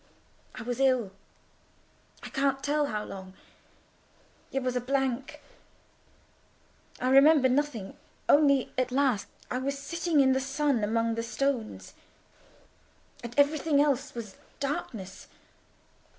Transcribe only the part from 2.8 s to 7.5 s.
how long—it was a blank. I remember